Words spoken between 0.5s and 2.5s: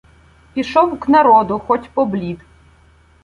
Пішов к народу, хоть поблід.